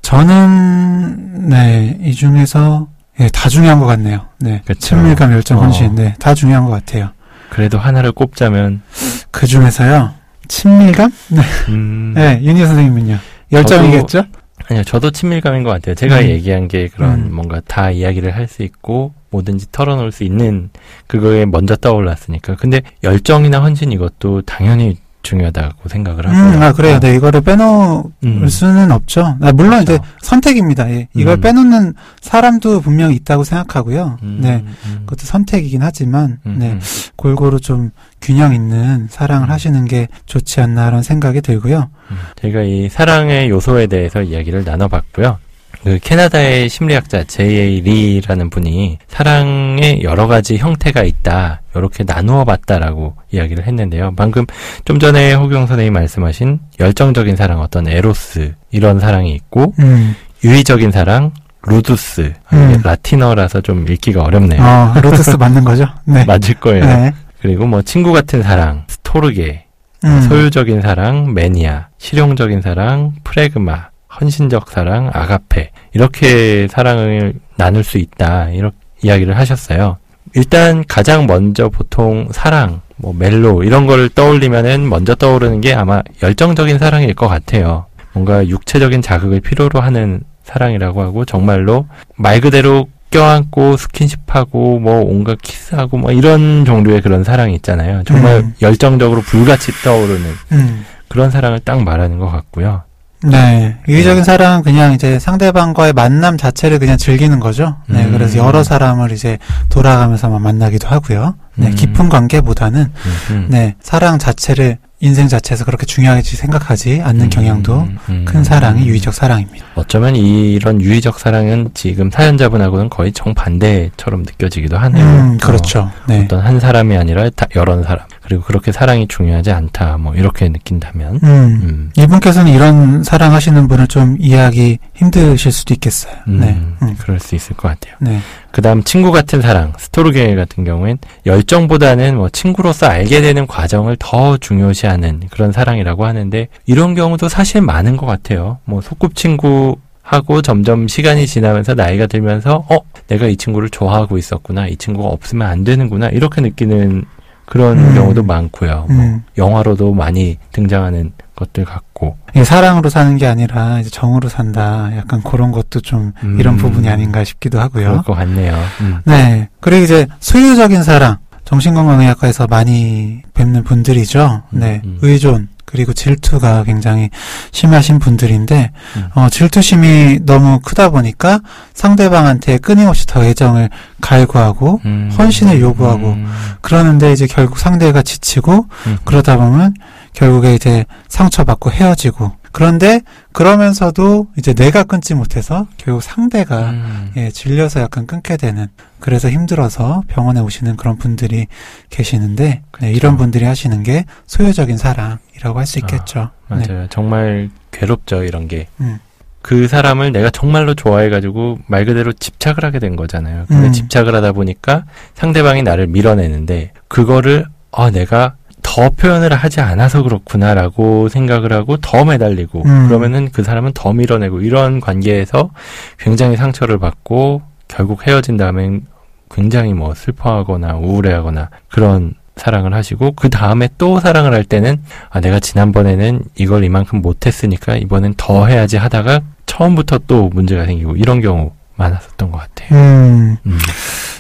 [0.02, 2.88] 저는, 네, 이 중에서,
[3.20, 4.26] 예, 다 중요한 것 같네요.
[4.38, 4.62] 네.
[4.64, 4.80] 그쵸.
[4.80, 5.62] 친밀감, 열정, 어.
[5.62, 7.10] 헌신, 네, 다 중요한 것 같아요.
[7.50, 8.82] 그래도 하나를 꼽자면
[9.30, 10.14] 그 중에서요,
[10.48, 11.12] 친밀감?
[11.28, 12.12] 네, 음.
[12.14, 13.18] 네, 윤희 선생님은요?
[13.52, 14.24] 열정이겠죠?
[14.68, 15.94] 아니요, 저도 친밀감인 것 같아요.
[15.94, 16.26] 제가 음.
[16.26, 17.34] 얘기한 게 그런 음.
[17.34, 20.70] 뭔가 다 이야기를 할 수 있고 뭐든지 털어놓을 수 있는
[21.06, 22.56] 그거에 먼저 떠올랐으니까.
[22.56, 26.56] 근데 열정이나 헌신 이것도 당연히 중요하다고 생각을 하고요.
[26.56, 26.96] 음, 아, 그래요.
[26.96, 27.00] 어.
[27.00, 28.48] 네, 이거를 빼놓을 음.
[28.48, 29.36] 수는 없죠.
[29.40, 29.94] 아, 물론 그렇죠.
[29.94, 30.90] 이제 선택입니다.
[30.90, 31.08] 예.
[31.14, 31.40] 이걸 음.
[31.40, 34.18] 빼놓는 사람도 분명히 있다고 생각하고요.
[34.22, 34.64] 음, 네.
[34.86, 35.02] 음.
[35.06, 36.72] 그것도 선택이긴 하지만, 음, 네.
[36.72, 36.80] 음.
[37.16, 39.50] 골고루 좀 균형 있는 사랑을 음.
[39.50, 41.88] 하시는 게 좋지 않나라는 생각이 들고요.
[42.10, 42.16] 음.
[42.40, 45.38] 저희가 이 사랑의 요소에 대해서 이야기를 나눠봤고요.
[45.82, 47.80] 그 캐나다의 심리학자 J.A.
[47.80, 51.62] 리라는 분이 사랑의 여러 가지 형태가 있다.
[51.74, 54.12] 이렇게 나누어 봤다라고 이야기를 했는데요.
[54.16, 54.46] 방금
[54.84, 60.14] 좀 전에 호경 선생님이 말씀하신 열정적인 사랑, 어떤 에로스 이런 사랑이 있고 음.
[60.44, 61.32] 유희적인 사랑,
[61.66, 62.32] ludus.
[62.48, 62.80] 아, 음.
[62.84, 64.62] 라틴어라서 좀 읽기가 어렵네요.
[64.62, 65.86] 어, ludus 맞는 거죠?
[66.04, 66.24] 네.
[66.26, 66.84] 맞을 거예요.
[66.84, 67.12] 네.
[67.40, 69.66] 그리고 뭐 친구 같은 사랑, 스토르게,
[70.04, 70.20] 음.
[70.22, 78.76] 소유적인 사랑, 매니아, 실용적인 사랑, 프레그마, 헌신적 사랑, 아가페 이렇게 사랑을 나눌 수 있다 이렇게
[79.02, 79.98] 이야기를 하셨어요.
[80.34, 86.78] 일단 가장 먼저 보통 사랑, 뭐 멜로 이런 거를 떠올리면은 먼저 떠오르는 게 아마 열정적인
[86.78, 87.86] 사랑일 것 같아요.
[88.12, 95.98] 뭔가 육체적인 자극을 필요로 하는 사랑이라고 하고 정말로 말 그대로 껴안고 스킨십하고 뭐 온갖 키스하고
[95.98, 98.02] 뭐 이런 종류의 그런 사랑이 있잖아요.
[98.04, 98.54] 정말 음.
[98.62, 100.84] 열정적으로 불같이 떠오르는 음.
[101.08, 102.82] 그런 사랑을 딱 말하는 것 같고요.
[103.24, 103.76] 네.
[103.88, 107.76] 유의적인 사랑은 그냥 이제 상대방과의 만남 자체를 그냥 즐기는 거죠.
[107.88, 108.04] 네.
[108.04, 108.12] 음.
[108.12, 111.34] 그래서 여러 사람을 이제 돌아가면서만 만나기도 하고요.
[111.56, 111.68] 네.
[111.68, 111.74] 음.
[111.74, 112.92] 깊은 관계보다는
[113.30, 113.74] 음, 네.
[113.80, 118.24] 사랑 자체를 인생 자체에서 그렇게 중요하게 생각하지 않는 음, 경향도 음, 음.
[118.24, 119.66] 큰 사랑이 유의적 사랑입니다.
[119.74, 125.04] 어쩌면 이런 유의적 사랑은 지금 사연자분하고는 거의 정반대처럼 느껴지기도 하네요.
[125.04, 125.90] 음, 어, 그렇죠.
[126.06, 126.22] 네.
[126.22, 128.06] 어떤 한 사람이 아니라 다 여러 사람.
[128.22, 129.98] 그리고 그렇게 사랑이 중요하지 않다.
[129.98, 131.60] 뭐 이렇게 느낀다면 음.
[131.62, 131.90] 음.
[131.96, 136.14] 이분께서는 이런 사랑하시는 분을 좀 이해하기 힘드실 수도 있겠어요.
[136.28, 136.60] 음, 네.
[136.82, 136.96] 음.
[136.98, 137.94] 그럴 수 있을 것 같아요.
[138.00, 138.20] 네.
[138.52, 145.22] 그다음 친구 같은 사랑 스토르게 같은 경우엔 열정보다는 뭐 친구로서 알게 되는 과정을 더 중요시하는
[145.30, 148.58] 그런 사랑이라고 하는데 이런 경우도 사실 많은 것 같아요.
[148.64, 154.76] 뭐 소꿉친구 하고 점점 시간이 지나면서 나이가 들면서 어 내가 이 친구를 좋아하고 있었구나 이
[154.76, 157.04] 친구가 없으면 안 되는구나 이렇게 느끼는
[157.52, 157.94] 그런 음.
[157.94, 158.86] 경우도 많고요.
[158.88, 159.22] 뭐 음.
[159.36, 164.90] 영화로도 많이 등장하는 것들 같고 이게 사랑으로 사는 게 아니라 이제 정으로 산다.
[164.96, 166.40] 약간 그런 것도 좀 음.
[166.40, 168.02] 이런 부분이 아닌가 싶기도 그럴 하고요.
[168.06, 168.56] 것 같네요.
[168.80, 169.02] 음.
[169.04, 169.50] 네.
[169.60, 171.18] 그리고 이제 소유적인 사랑.
[171.44, 174.44] 정신건강의학과에서 많이 뵙는 분들이죠.
[174.54, 174.80] 음, 네.
[174.86, 174.98] 음.
[175.02, 175.48] 의존.
[175.64, 177.10] 그리고 질투가 굉장히
[177.52, 179.08] 심하신 분들인데, 음.
[179.14, 181.40] 어, 질투심이 너무 크다 보니까
[181.74, 183.70] 상대방한테 끊임없이 더 애정을
[184.00, 185.10] 갈구하고, 음.
[185.16, 186.30] 헌신을 요구하고, 음.
[186.60, 188.98] 그러는데 이제 결국 상대가 지치고, 음.
[189.04, 189.74] 그러다 보면
[190.12, 193.00] 결국에 이제 상처받고 헤어지고, 그런데
[193.32, 197.10] 그러면서도 이제 내가 끊지 못해서 결국 상대가 음.
[197.16, 198.68] 예, 질려서 약간 끊게 되는
[199.00, 201.46] 그래서 힘들어서 병원에 오시는 그런 분들이
[201.90, 206.30] 계시는데 네, 이런 분들이 하시는 게 소유적인 사랑이라고 할 수 있겠죠.
[206.50, 206.64] 네.
[206.68, 206.86] 맞아요.
[206.90, 208.66] 정말 괴롭죠, 이런 게.
[208.80, 208.98] 음.
[209.40, 213.46] 그 사람을 내가 정말로 좋아해가지고 말 그대로 집착을 하게 된 거잖아요.
[213.48, 213.72] 근데 음.
[213.72, 214.84] 집착을 하다 보니까
[215.14, 222.62] 상대방이 나를 밀어내는데 그거를 아 내가 더 표현을 하지 않아서 그렇구나라고 생각을 하고 더 매달리고
[222.64, 222.88] 음.
[222.88, 225.50] 그러면은 그 사람은 더 밀어내고 이런 관계에서
[225.98, 228.86] 굉장히 상처를 받고 결국 헤어진 다음엔
[229.30, 235.38] 굉장히 뭐 슬퍼하거나 우울해하거나 그런 사랑을 하시고 그 다음에 또 사랑을 할 때는 아 내가
[235.38, 242.30] 지난번에는 이걸 이만큼 못했으니까 이번엔 더 해야지 하다가 처음부터 또 문제가 생기고 이런 경우 많았었던
[242.30, 242.78] 것 같아요.
[242.78, 243.58] 음, 음.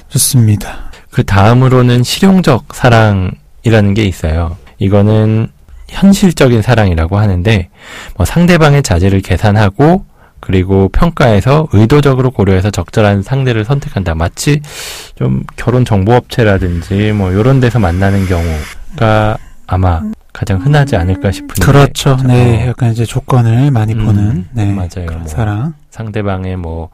[0.08, 0.90] 좋습니다.
[1.10, 3.32] 그 다음으로는 실용적 사랑
[3.64, 4.56] 이라는 게 있어요.
[4.78, 5.48] 이거는
[5.88, 7.68] 현실적인 사랑이라고 하는데
[8.16, 10.04] 뭐 상대방의 자질을 계산하고
[10.40, 14.14] 그리고 평가해서 의도적으로 고려해서 적절한 상대를 선택한다.
[14.14, 14.60] 마치
[15.14, 22.16] 좀 결혼 정보 업체라든지 뭐 이런 데서 만나는 경우가 아마 가장 흔하지 않을까 싶은데 그렇죠.
[22.16, 25.18] 저- 네, 어, 약간 이제 조건을 많이 음, 보는 네, 맞아요.
[25.18, 25.28] 뭐.
[25.28, 25.74] 사랑.
[25.90, 26.88] 상대방의 뭐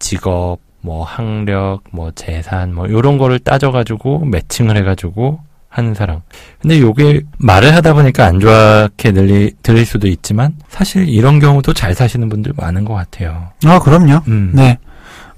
[0.00, 5.38] 직업, 뭐 학력, 뭐 재산, 뭐 요런 거를 따져가지고 매칭을 해가지고
[5.72, 6.20] 하는 사랑.
[6.60, 11.94] 근데 요게 말을 하다 보니까 안 좋게 들리, 들릴 수도 있지만 사실 이런 경우도 잘
[11.94, 13.48] 사시는 분들 많은 것 같아요.
[13.64, 14.20] 아, 그럼요.
[14.28, 14.52] 음.
[14.54, 14.78] 네.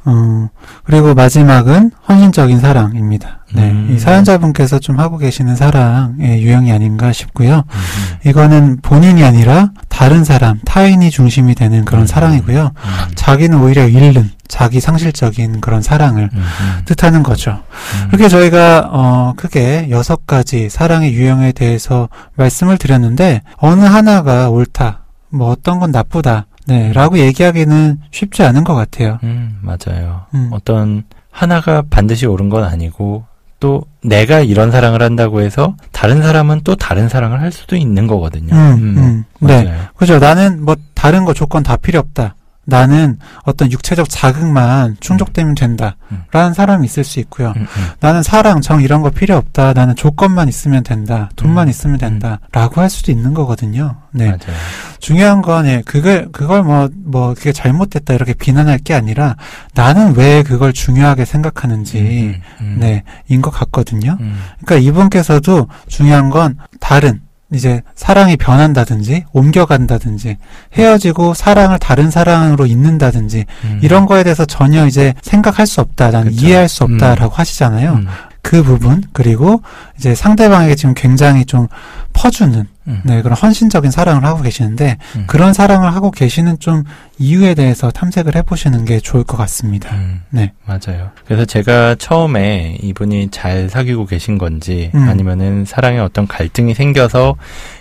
[0.07, 0.49] 어,
[0.83, 3.44] 그리고 마지막은 헌신적인 사랑입니다.
[3.55, 3.70] 네.
[3.70, 3.92] 음.
[3.94, 7.64] 이 사연자분께서 좀 하고 계시는 사랑의 유형이 아닌가 싶고요.
[7.66, 12.07] 음, 이거는 본인이 아니라 다른 사람, 타인이 중심이 되는 그런 음.
[12.07, 12.64] 사랑이고요.
[12.64, 17.52] 음, 자기는 오히려 잃는 자기 상실적인 그런 사랑을 음, 음, 뜻하는 거죠.
[17.52, 18.09] 음.
[18.09, 25.50] 그렇게 저희가 어 크게 여섯 가지 사랑의 유형에 대해서 말씀을 드렸는데 어느 하나가 옳다, 뭐
[25.50, 29.18] 어떤 건 나쁘다, 네, 라고 얘기하기는 쉽지 않은 것 같아요.
[29.22, 30.22] 음, 맞아요.
[30.35, 30.50] 음.
[30.52, 33.24] 어떤 하나가 반드시 옳은 건 아니고
[33.61, 38.54] 또 내가 이런 사랑을 한다고 해서 다른 사람은 또 다른 사랑을 할 수도 있는 거거든요.
[38.54, 39.24] 음, 음.
[39.40, 39.64] 네.
[39.64, 39.80] 맞아요.
[39.96, 40.18] 그죠.
[40.18, 42.35] 나는 뭐 다른 거 조건 다 필요 없다.
[42.66, 45.96] 나는 어떤 육체적 자극만 충족되면 된다.
[46.12, 46.24] 음.
[46.33, 47.53] 라는 사람이 있을 수 있고요.
[47.57, 47.87] 음, 음.
[48.00, 49.72] 나는 사랑, 정 이런 거 필요 없다.
[49.74, 51.29] 나는 조건만 있으면 된다.
[51.37, 51.70] 돈만 음.
[51.70, 52.40] 있으면 된다.
[52.53, 53.96] 라고 할 수도 있는 거거든요.
[54.12, 54.27] 네.
[54.27, 54.57] 맞아요.
[55.00, 58.14] 중요한 건, 예, 그걸, 그걸 뭐, 뭐, 그게 잘못됐다.
[58.14, 59.37] 이렇게 비난할 게 아니라
[59.74, 64.16] 나는 왜 그걸 중요하게 생각하는지, 음, 음, 네, 인 것 같거든요.
[64.20, 67.20] 음, 그러니까 이분께서도 중요한 건 다른
[67.52, 70.38] 이제 사랑이 변한다든지 옮겨간다든지
[70.74, 73.80] 헤어지고 사랑을 다른 사랑으로 잇는다든지 음.
[73.83, 76.46] 이런 거에 대해서 전혀 이제 생각할 수 없다, 나는 그쵸.
[76.46, 76.94] 이해할 수 음.
[76.94, 77.92] 없다라고 하시잖아요.
[77.92, 78.07] 음,
[78.42, 79.62] 그 부분 그리고
[79.98, 81.68] 이제 상대방에게 지금 굉장히 좀
[82.14, 85.24] 퍼주는 음, 네 그런 헌신적인 사랑을 하고 계시는데 음.
[85.27, 86.85] 그런 사랑을 하고 계시는 좀
[87.18, 89.94] 이유에 대해서 탐색을 해보시는 게 좋을 것 같습니다.
[89.94, 90.53] 음, 네.
[90.64, 91.11] 맞아요.
[91.27, 95.09] 그래서 제가 처음에 이분이 잘 사귀고 계신 건지 음.
[95.09, 97.37] 아니면은 사랑에 어떤 갈등이 생겨서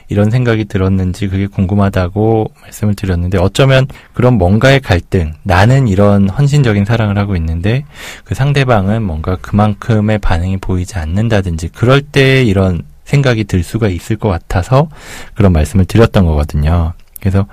[0.10, 7.17] 이런 생각이 들었는지 그게 궁금하다고 말씀을 드렸는데 어쩌면 그런 뭔가의 갈등, 나는 이런 헌신적인 사랑을
[7.17, 7.84] 하고 있는데
[8.24, 14.30] 그 상대방은 뭔가 그만큼의 반응이 보이지 않는다든지 그럴 때 이런 생각이 들 수가 있을 것
[14.30, 14.89] 같아서
[15.36, 16.94] 그런 말씀을 드렸던 거거든요.
[17.20, 17.46] 그래서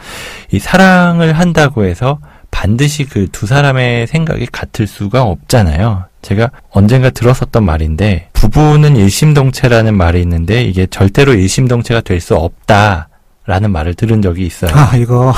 [0.50, 2.18] 이 사랑을 한다고 해서
[2.50, 6.04] 반드시 그 두 사람의 생각이 같을 수가 없잖아요.
[6.22, 13.08] 제가 언젠가 들었었던 말인데 부부는 일심동체라는 말이 있는데 이게 절대로 일심동체가 될 수 없다
[13.50, 14.70] 라는 말을 들은 적이 있어요.
[14.72, 15.34] 아 이거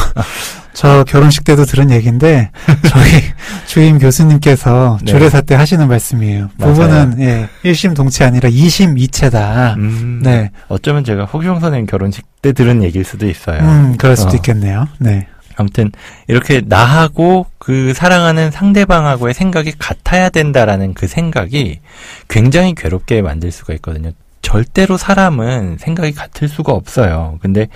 [0.75, 2.51] 저 결혼식 때도 들은 얘기인데
[2.87, 3.11] 저희
[3.67, 5.11] 주임 교수님께서 네.
[5.11, 6.51] 주례사 때 하시는 말씀이에요.
[6.59, 6.75] 맞아요.
[6.75, 9.77] 부부는 예, 1심 동체 아니라 2심 이체다.
[9.79, 10.51] 음, 네.
[10.69, 13.63] 어쩌면 제가 호기용 선생님 결혼식 때 들은 얘기일 수도 있어요.
[13.63, 14.35] 음, 그럴 수도 어.
[14.35, 14.89] 있겠네요.
[14.99, 15.27] 네.
[15.57, 15.91] 아무튼
[16.29, 21.81] 이렇게 나하고 그 사랑하는 상대방하고의 생각이 같아야 된다라는 그 생각이
[22.29, 24.13] 굉장히 괴롭게 만들 수가 있거든요.
[24.53, 27.39] 절대로 사람은 생각이 같을 수가 없어요.
[27.41, 27.69] 근데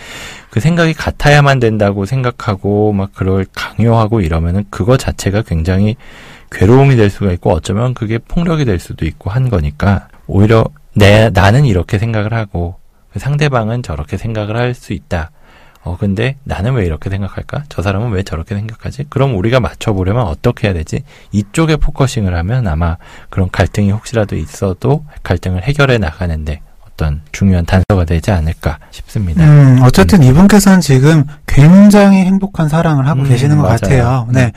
[0.50, 5.96] 그 생각이 같아야만 된다고 생각하고 막 그걸 강요하고 이러면은 그거 자체가 굉장히
[6.52, 11.64] 괴로움이 될 수가 있고 어쩌면 그게 폭력이 될 수도 있고 한 거니까 오히려 내 나는
[11.64, 12.76] 이렇게 생각을 하고
[13.10, 15.30] 그 상대방은 저렇게 생각을 할 수 있다.
[15.82, 17.64] 어, 근데 나는 왜 이렇게 생각할까?
[17.70, 19.04] 저 사람은 왜 저렇게 생각하지?
[19.08, 21.04] 그럼 우리가 맞춰보려면 어떻게 해야 되지?
[21.32, 22.98] 이쪽에 focusing을 하면 아마
[23.30, 26.60] 그런 갈등이 혹시라도 있어도 갈등을 해결해 나가는데
[26.96, 29.44] 어떤 중요한 단서가 되지 않을까 싶습니다.
[29.44, 33.76] 음, 어쨌든 이분께서는 지금 굉장히 행복한 사랑을 하고 음, 계시는 것 맞아요.
[33.76, 34.26] 같아요.
[34.28, 34.32] 음.
[34.32, 34.52] 네.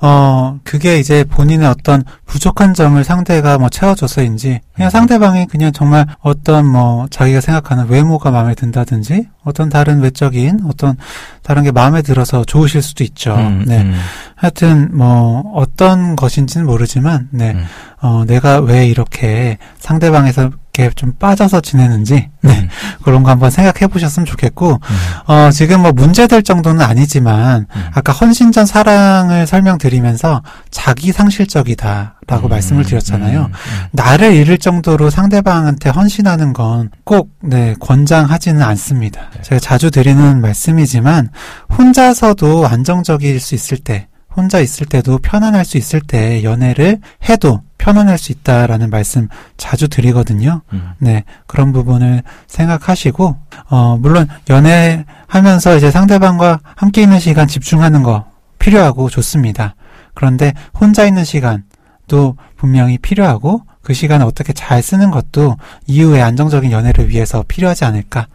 [0.00, 4.90] 어, 그게 이제 본인의 어떤 부족한 점을 상대가 뭐 채워줘서인지, 그냥 음.
[4.90, 10.96] 상대방이 그냥 정말 어떤 뭐 자기가 생각하는 외모가 마음에 든다든지, 어떤 다른 외적인 어떤
[11.42, 13.34] 다른 게 마음에 들어서 좋으실 수도 있죠.
[13.36, 13.82] 음, 네.
[13.82, 13.94] 음,
[14.34, 17.52] 하여튼 뭐 어떤 것인지는 모르지만, 네.
[17.52, 17.64] 음.
[18.00, 22.60] 어, 내가 왜 이렇게 상대방에서 이렇게 좀 빠져서 지내는지, 네.
[22.60, 22.68] 음,
[23.04, 27.82] 그런 거 한번 생각해 보셨으면 좋겠고, 음, 어, 지금 뭐 문제될 정도는 아니지만, 음.
[27.92, 33.40] 아까 헌신전 사랑을 설명드리면서 자기 상실적이다라고 음, 말씀을 드렸잖아요.
[33.40, 33.86] 음, 음.
[33.90, 39.28] 나를 잃을 정도로 상대방한테 헌신하는 건 꼭, 네, 권장하지는 않습니다.
[39.36, 39.42] 네.
[39.42, 41.28] 제가 자주 드리는 말씀이지만,
[41.76, 48.16] 혼자서도 안정적일 수 있을 때, 혼자 있을 때도 편안할 수 있을 때 연애를 해도 편안할
[48.16, 50.62] 수 있다라는 말씀 자주 드리거든요.
[50.72, 50.92] 음.
[50.98, 53.36] 네, 그런 부분을 생각하시고,
[53.70, 58.26] 어, 물론 연애하면서 이제 상대방과 함께 있는 시간 집중하는 거
[58.60, 59.74] 필요하고 좋습니다.
[60.14, 65.56] 그런데 혼자 있는 시간도 분명히 필요하고, 그 시간을 어떻게 잘 쓰는 것도
[65.88, 68.28] 이후의 안정적인 연애를 위해서 필요하지 않을까라는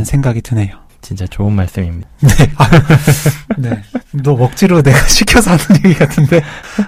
[0.00, 0.04] 음.
[0.04, 0.87] 생각이 드네요.
[1.08, 2.06] 진짜 좋은 말씀입니다.
[2.20, 2.28] 네.
[2.56, 2.80] 아유,
[3.56, 3.82] 네.
[4.22, 6.42] 너 억지로 내가 시켜서 하는 얘기 같은데,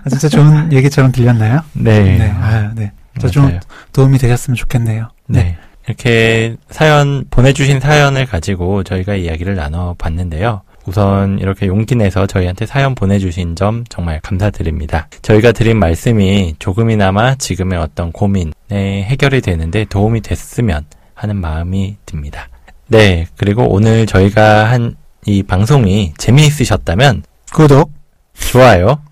[0.04, 1.62] 아, 진짜 좋은 얘기처럼 들렸나요?
[1.72, 2.18] 네.
[2.18, 2.30] 네.
[2.30, 2.92] 아유, 네.
[3.18, 3.59] 저 좀.
[3.94, 5.09] 도움이 되셨으면 좋겠네요.
[5.26, 5.56] 네.
[5.87, 10.61] 이렇게 사연, 보내주신 사연을 가지고 저희가 이야기를 나눠봤는데요.
[10.85, 15.09] 우선 이렇게 용기 내서 저희한테 사연 보내주신 점 정말 감사드립니다.
[15.22, 22.48] 저희가 드린 말씀이 조금이나마 지금의 어떤 고민에 해결이 되는데 도움이 됐으면 하는 마음이 듭니다.
[22.90, 23.26] 네.
[23.37, 27.22] 그리고 오늘 저희가 한 이 방송이 재미있으셨다면
[27.53, 27.92] 구독,
[28.35, 29.03] 좋아요,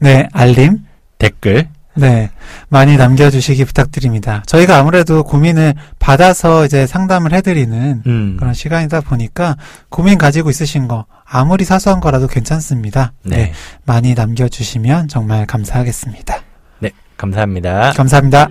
[0.00, 0.78] 네, 알림,
[1.18, 2.30] 댓글, 네,
[2.68, 4.42] 많이 남겨주시기 부탁드립니다.
[4.46, 9.56] 저희가 아무래도 고민을 받아서 이제 상담을 해드리는 음, 그런 시간이다 보니까
[9.88, 13.12] 고민 가지고 있으신 거 아무리 사소한 거라도 괜찮습니다.
[13.24, 13.52] 네, 네.
[13.84, 16.36] 많이 남겨주시면 정말 감사하겠습니다.
[16.78, 16.90] 네.
[17.16, 17.92] 감사합니다.
[17.96, 18.48] 감사합니다.